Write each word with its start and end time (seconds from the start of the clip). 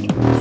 week. 0.00 0.37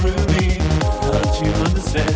ruby, 0.00 0.58
but 1.10 1.40
you 1.42 1.52
understand. 1.64 2.11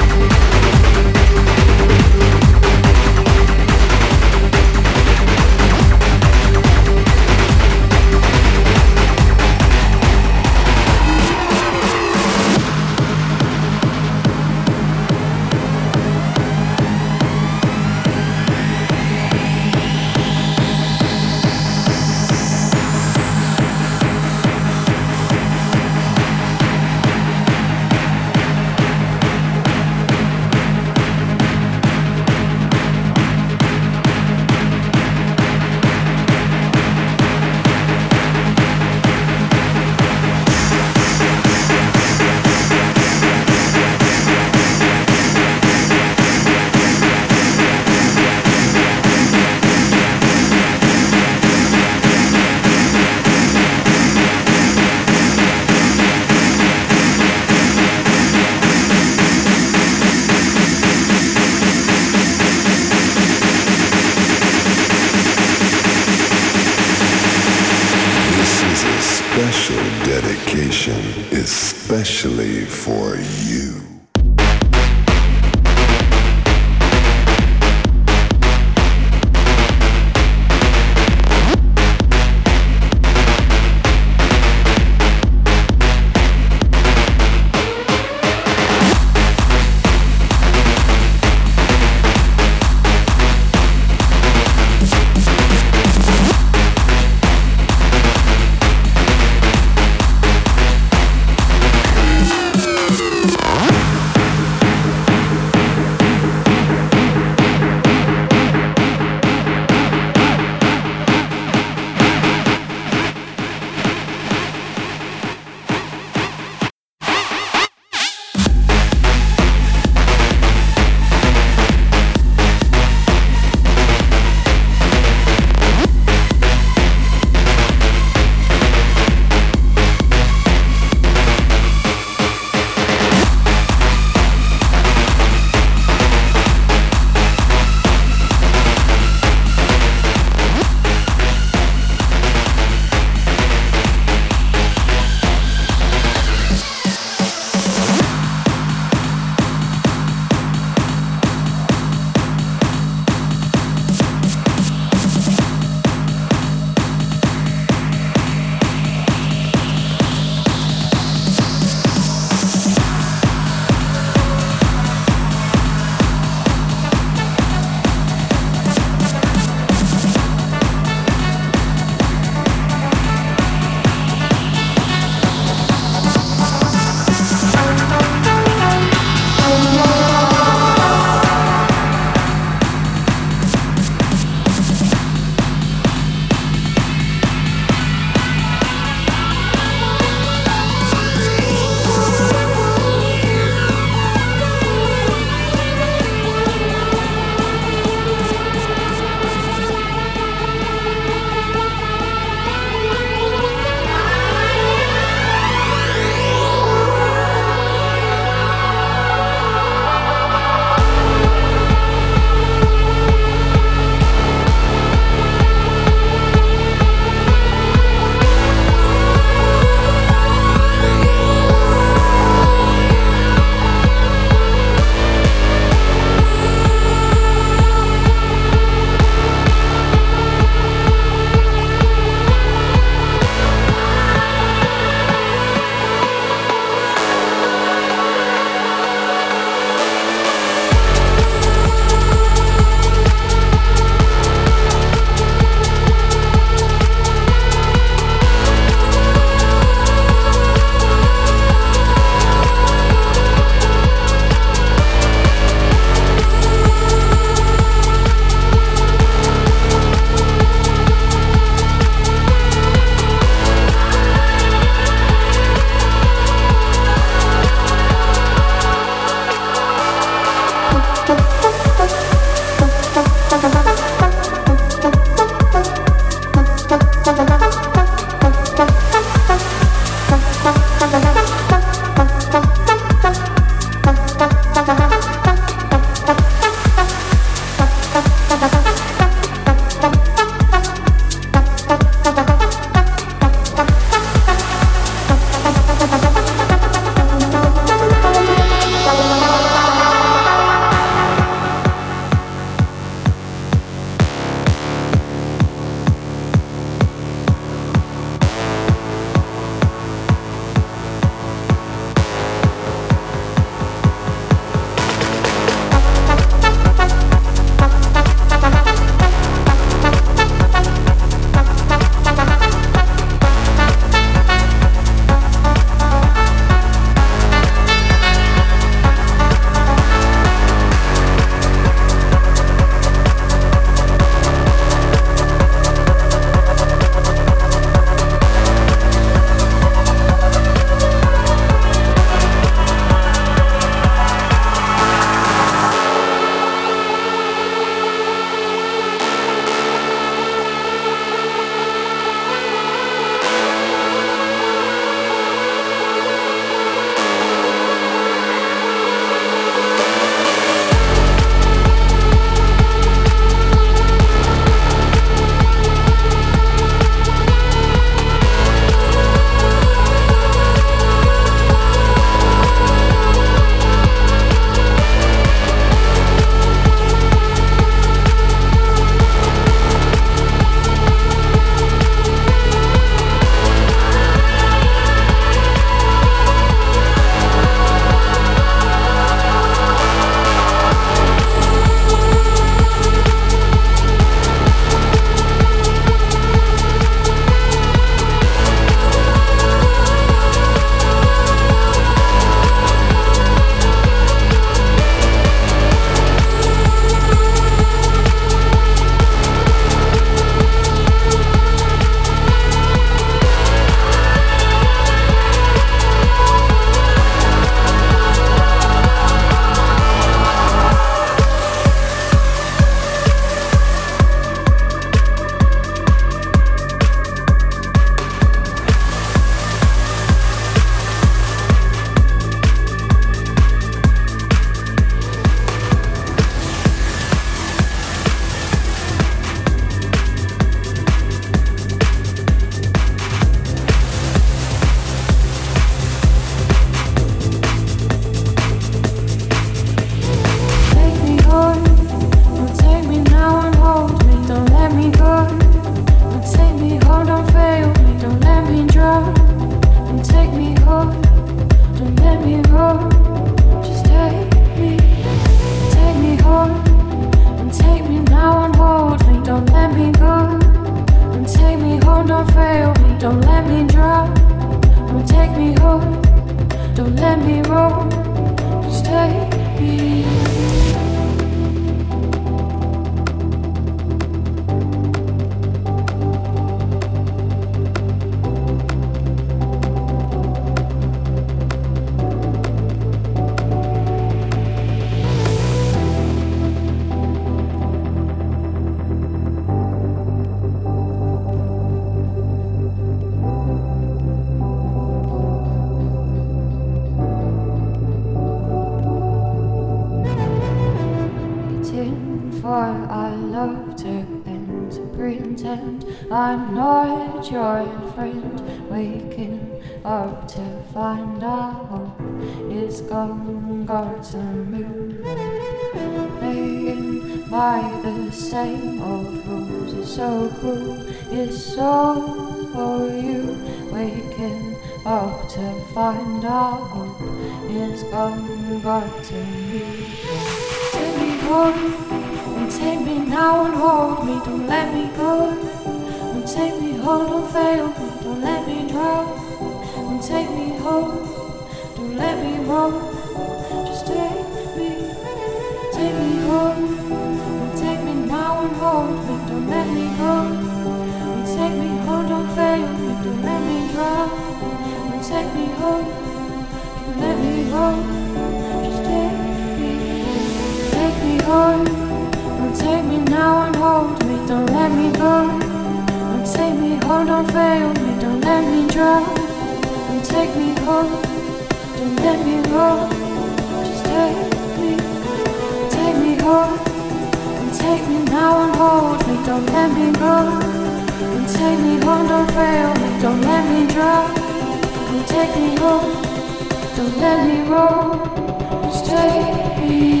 Don't 599.61 599.91
let 599.91 600.00